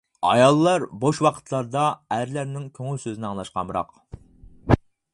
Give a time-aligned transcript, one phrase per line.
[0.27, 1.85] ئاياللار بوش ۋاقىتلاردا
[2.17, 3.97] ئەرلەرنىڭ كۆڭۈل سۆزىنى ئاڭلاشقا ئامراق.